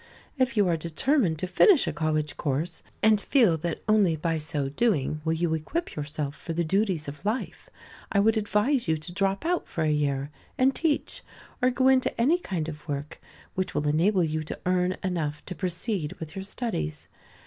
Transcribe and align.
If 0.35 0.57
you 0.57 0.67
are 0.67 0.77
determined 0.77 1.37
to 1.37 1.45
finish 1.45 1.85
a 1.85 1.93
college 1.93 2.35
course, 2.35 2.81
and 3.03 3.21
feel 3.21 3.55
that 3.59 3.83
only 3.87 4.15
by 4.15 4.39
so 4.39 4.67
doing 4.67 5.21
will 5.23 5.33
you 5.33 5.53
equip 5.53 5.93
yourself 5.95 6.35
for 6.35 6.53
the 6.53 6.63
duties 6.63 7.07
of 7.07 7.23
life, 7.23 7.69
I 8.11 8.19
would 8.19 8.35
advise 8.35 8.87
you 8.87 8.97
to 8.97 9.13
drop 9.13 9.45
out 9.45 9.67
for 9.67 9.83
a 9.83 9.91
year 9.91 10.31
and 10.57 10.73
teach, 10.73 11.21
or 11.61 11.69
go 11.69 11.87
into 11.87 12.19
any 12.19 12.39
kind 12.39 12.67
of 12.67 12.87
work 12.87 13.21
which 13.53 13.75
will 13.75 13.87
enable 13.87 14.23
you 14.23 14.41
to 14.45 14.59
earn 14.65 14.97
enough 15.03 15.45
to 15.45 15.53
proceed 15.53 16.13
with 16.13 16.35
your 16.35 16.41
studies. 16.45 17.07